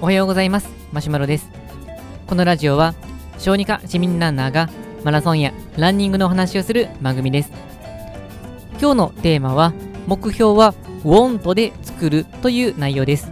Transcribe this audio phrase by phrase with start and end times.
[0.00, 0.68] おはようございます。
[0.92, 1.50] マシュマロです。
[2.26, 2.94] このラジオは
[3.38, 4.70] 小児科市民ランナーが
[5.04, 7.50] マラソンやランニングの話をする番組です。
[8.80, 9.72] 今日のテーマは
[10.06, 13.30] 目標は want で作るという内容です。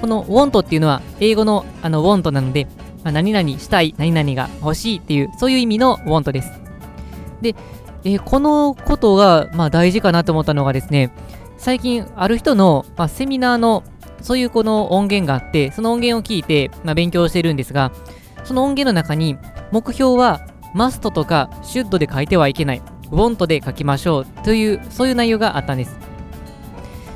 [0.00, 2.66] この want っていうのは英語のあの want なので、
[3.04, 6.50] まあ、何々したい何々が欲しいっていうそういう意味の want です。
[7.40, 7.54] で、
[8.04, 11.12] えー、このことが、まあ、大事かなと思ったのがですね
[11.60, 13.84] 最近ある人の、まあ、セミナーの
[14.22, 17.92] そういうこの音源があって、その音源を聞いて、まあ、勉強しているんですが、
[18.44, 19.36] その音源の中に、
[19.70, 20.40] 目標は
[20.74, 25.98] マストとかシュッドで書いてはいけない、ウォントで書きましょうという、そういう内容があったんです。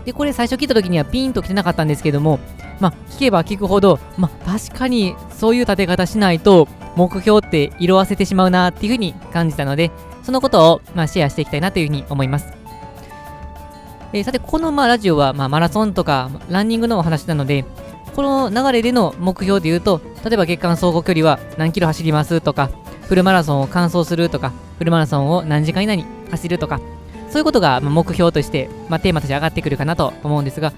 [0.04, 2.38] で、これ最初聞いた時にはピンと来てなかったんですけども、
[2.80, 9.90] まあ、聞けば聞くほど、まあ、確かにそういう立て方しないと、目標って色あせてしまうなっていうふうに感じたので、
[10.22, 12.63] そのことを、まあ、シェアしていきたいなというふうに思います。
[14.14, 17.64] えー、さて、このまあラジオは、まあ、マラソンとかランニングのお話なので、
[18.14, 22.70] この流れでの目標で言うと、例えば月間走行距離は何キロ走りますとか、
[23.08, 26.80] フルマラソンを完走するとか、フルマラソンを何時間以内に走るとか、
[27.28, 30.72] そういうことが目標として、まあ、テーマとして上がってくるかなと思うんですが、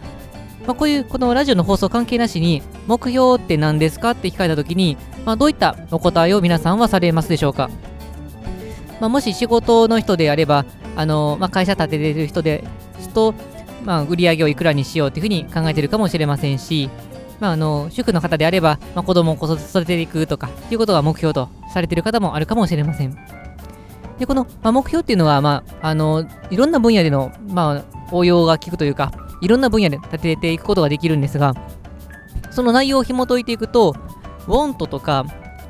[0.67, 7.69] まあ、こういうこのラジオの放送関係なしに、目標って何ですかって聞かれたときに、まあ、どういったお答えを皆さんはされますでしょうか。
[8.99, 10.65] まあ、もし仕事の人であれば、
[10.97, 12.65] あのまあ、会社立ててる人で
[13.01, 13.35] すと、
[13.85, 16.91] まあ、売り上げをいくらにしようというふうに考えているかもしれませんし、
[17.41, 23.17] まあ、あの主婦の方であれば、まあ、子供を育てていくとかいうことが目標とされている方もあるかもしれません。
[24.19, 31.55] でこの、まあ、目標っていうのは、まあ、あのいろんな分野での、まあ、応用が効くというか、いろんな分野で立てていくことができるんですが、
[32.51, 33.95] その内容を紐解いていくと、
[34.47, 35.27] want とか、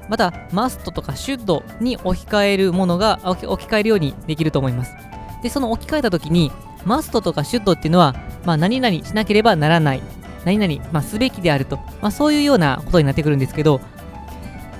[0.09, 4.95] また must とか should に置き換えるものが置き換えるようにできると思います。
[5.43, 6.53] で、その置き換えたときに、
[6.87, 10.03] マストとかシュッドっていうのは、まあ、何々しなければならない、
[10.45, 13.81] 何々、まあ、すべきであると、まあ、そういうようなことになってくるんですけど、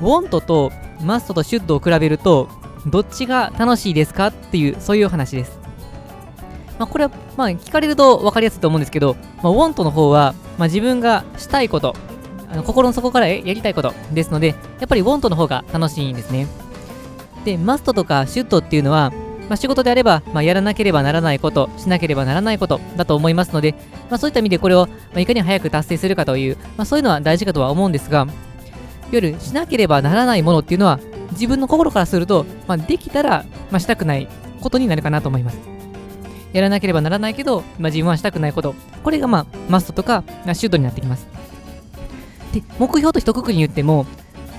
[0.01, 2.49] ウォントとマストとシュッドを比べると、
[2.87, 5.59] どっちが楽しいですかっていう、そういう話です。
[6.79, 11.97] まあ、これは、まあ、聞かれると分かりやすいと思うんですけど、まあ、ウォントの方は、まあ、自分がしたいこと、
[12.49, 16.47] あの心の底からやりたいことですので、やっぱりウォントの方が楽しいんですね。
[17.45, 19.13] で、マストとかシュッドっていうのは、
[19.49, 23.73] まあ、仕事であれば、まあ、やらなければならないこと、しなければならないことだと思いますので、
[24.11, 28.27] まあ、そういった意味でこれを、まあいかに早く達成するかという、まあそういうのは大事かとは思うんですが、
[29.13, 30.99] 夜しなければならないものっていうのは、
[31.33, 34.29] 自分の心からすると、まあできたら、まあしたくない
[34.61, 35.59] ことになるかなと思います。
[36.53, 38.75] やらなければならないけど、まあ自分はしたくないこと。
[39.05, 41.27] これが、まあ、マストとか、まあシュートになってきます。
[42.53, 44.07] で、目標と一括りに言っても、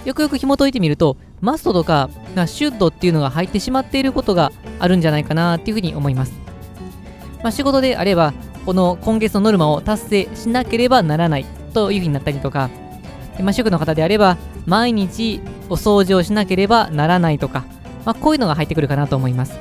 [0.06, 2.10] よくよく紐解いてみると、マストとか
[2.48, 6.34] シュッドっていうのが入ってしまっていることがあるんじゃないかなっていうふうに思います。
[7.44, 8.34] まあ、仕事であれば、
[8.66, 12.70] この今月のノルマを達成しなければならないというふうになったりとか、
[13.40, 15.40] まあ、主婦の方であれば、毎日
[15.70, 17.66] お掃除をしなければならないとか、
[18.04, 19.54] まあ、こういうのが入ってくるかなと思います。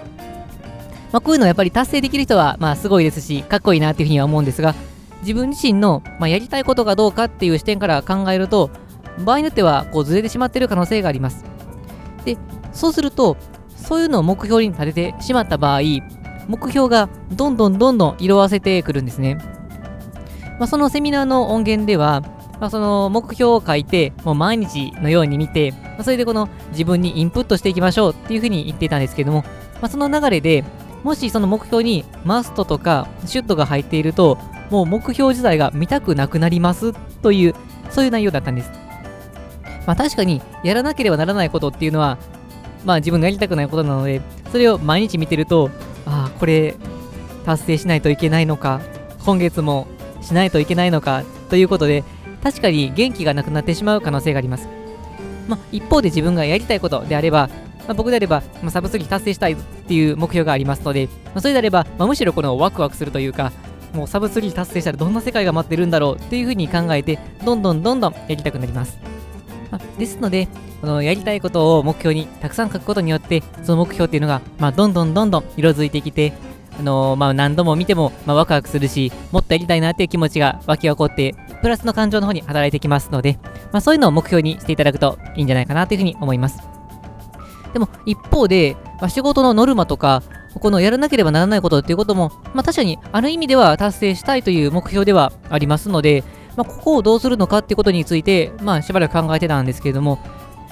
[1.13, 4.75] まあ、こういうのはやっぱり達成できる人は、まあ、すごいですし、かっこいいなっていうふうには思うんですが、
[5.21, 8.71] 自分自身の、まあ、やりたいことがどうかっていう視点から考えると、
[9.25, 11.45] 場合によってはこうずれてしまっている可能性があります。
[12.27, 12.37] で、
[12.73, 13.39] そうすると、
[13.75, 15.81] そういうのを目標に立ててしまった場合、
[16.49, 19.39] 目標がどんどんどんどん色あせてくるんですね。
[20.59, 22.23] まあ、そのセミナーの音源では、
[22.61, 29.45] まあ、その目標を書いて、もう毎日のように見て、まあ、それでこの自分にインプットしていきましょうっていうふうに言ってたんですけども、
[29.81, 30.65] ま、その流れで、
[31.05, 34.39] もしその目標にマストとかシュットが入っていると、
[34.71, 36.93] もう目標自体が見たくなくなります
[37.23, 37.55] という、
[37.91, 38.86] そういう内容だったんです。
[39.87, 42.19] まあ確かにやらなければならないことっていうのは、
[42.85, 44.21] まあ自分がやりたくないことなので、
[44.53, 45.71] それを毎日見てると、
[46.05, 46.75] ああ、これ
[47.45, 48.81] 達成しないといけないのか、
[49.25, 49.87] 今月も
[50.21, 52.05] しないといけないのかということで、
[52.43, 54.69] 確かに元気がなくなってしまう可能性があります。
[55.49, 57.49] まあ、一方で自分がやりたいことであれば、
[57.87, 63.53] まあ、僕であれば、まあ、サブスリー達成したいっていう目標がありますので、まあ、それであれば、まあ、むしろこのワクワクするというか、
[63.95, 68.99] もうサブスリー達成したらどんな世界が待ってるんだろうっていうふうに考えて、どんどんどんどんやりたくなります。
[69.71, 70.49] まあ、ですので、
[70.81, 76.33] このやりたいことを目標にたくさん書くことによって、その目標っていうのが、まあ、どんどんどんどん色づいてきて、
[76.79, 83.39] あのー、まあ、何度も見ても、まあ、ワクワクするし、もっとやりたいなっていう気持ちが湧き起こって、プラスの感情の方に働いてきますので、
[83.73, 86.59] まあ、そういうのを目標にしていただくといいんじゃないかなというふうに思います。
[87.73, 90.23] でも、一方で、まあ、仕事のノルマとか、
[90.61, 96.25] このやらなければならないことっていうことも、まあ、確かにある意味では達成したいという目標ではありますので、
[96.57, 100.19] まあ、ここをどうするのかっていうことについて、まあ、しばらく考えてたんですけれども、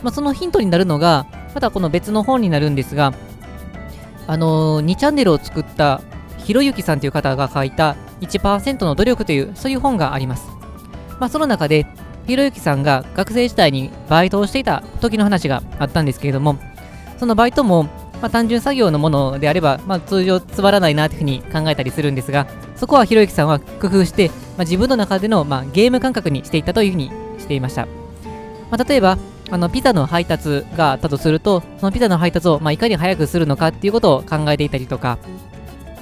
[0.03, 3.13] まあ、そのヒントになるのが、またこの別の本になるんですが、
[4.27, 6.01] あのー、2チャンネルを作った
[6.39, 10.49] ひろゆきさんという方が書いた1%の努力というそういう本があります。
[11.21, 11.87] まあ、その中で
[12.27, 16.59] ひろゆきさんが学生時代にバイトをしていた時の話があったんですけれども、
[17.19, 17.85] そのバイトも、
[18.21, 22.47] まあ、単純作業のものであれば、まあ、通常つまらないなというふうに考えたりするんですが、
[22.85, 27.87] そこはひろゆきさんは工夫して、まあ、自分の中での、まあ、ゲーム感覚にしていったというふうにしていました。
[28.71, 29.17] まあ、例えば、
[29.51, 35.17] あのピザの配達があったとすると、そのピザの配達を、まあ、いかに早くするのかっていうことを考えていたりとか、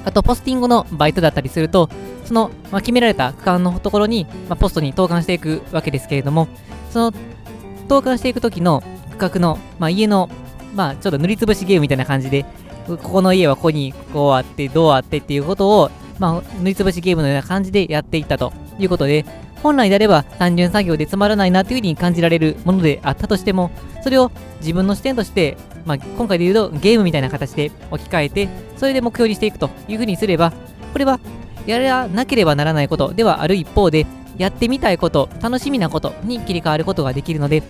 [0.04, 1.88] あとポスティングのバイトだったりすると、
[2.24, 6.48] その、まあ、決められた区間のところに、まあ、ポストに投函していくわけですけれども、
[6.90, 7.12] その
[7.86, 8.82] 投函していくときの
[9.12, 10.28] 区画の、まあ、家の、
[10.74, 12.44] まあ、ちょっと塗りつぶしゲームみたいな感じで、
[12.88, 15.92] ここの家はここにこうあって、どうあってっていうことを、
[16.22, 19.24] まあ、塗りつぶしゲームのような感じでやっていったということで、
[19.60, 23.72] 本来であれば単純作業でつまらないなというふうに感じられるものであったとしても、
[24.04, 24.30] それを
[24.60, 30.52] 自分の視点として、まあ、今回で言うとゲームみたいな形で置き換えて、それで目標にしていくというふうにすれば、
[30.92, 31.18] これは
[31.66, 34.06] やらなければならないことではある一方で、
[34.38, 37.64] やってみたいこと、楽しみなことに切り替わることができるので、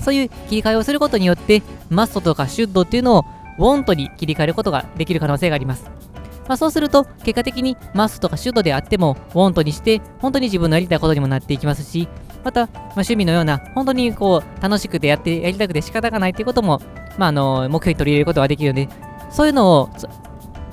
[0.00, 3.24] そういう切り替えをすることによって、マストとかシュッドっていうのを
[3.58, 6.05] ウォントに切り替えることができる可能性があります。
[6.48, 12.08] まあ、そうすると、結果的にマスとかシュートであっても、ウォントにして、本当に自分のやりたいことにもなっていきますし、
[12.44, 16.80] また、まあ、趣味のような、本当にこう、楽しくてやって、やりたくて仕方がないっていうことも、
[17.18, 18.88] まあ、あの、目標に取り入れることができるので、
[19.30, 19.90] そういうのを、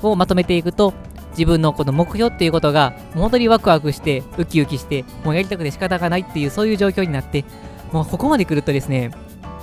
[0.02, 0.94] をまとめていくと、
[1.30, 7.44] 自分のこの目標っていうことが、本当にワクワクして、ウキウキして、もうやりたくて仕方がないっていう、そういう状況になって、
[7.92, 9.10] もうここまで来るとですね、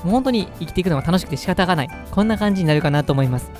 [0.03, 1.89] もう本当に生きていくのが楽しくて仕方がない。
[2.11, 3.51] こんな感じになるかなと思います。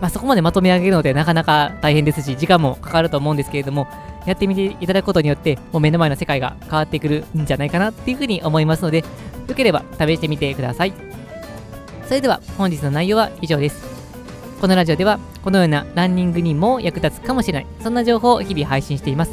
[0.00, 3.88] まあ、そこまでまとめ上げるのでなかなか大変ですし、時間もかかると思うんですけれども、
[4.26, 9.04] やってみていただくことによって、もう目の前の世界が変わってくるんじゃないかなっていうふうに思いますので、
[9.48, 10.92] よければ試してみてください。
[12.06, 13.82] それでは本日の内容は以上です。
[14.60, 19.32] このラジオでは、このようなランニングにも役立つかもしれない、そんな情報を日々配信しています。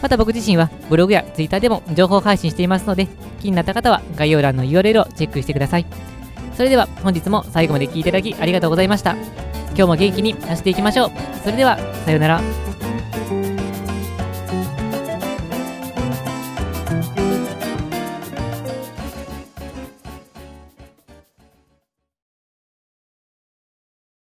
[0.00, 3.08] また僕自身はブログや Twitter でも情報配信していますので、
[3.40, 5.86] 気になった方は概要欄の URL をチェックしてください。
[6.54, 9.47] それでは本日も最後まで聴いていただきありがとうございました。
[9.68, 11.10] 今日も元気に走っていきましょう。
[11.42, 12.67] それでは、さようなら。